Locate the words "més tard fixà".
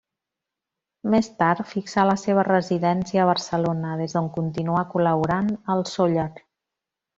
1.13-2.05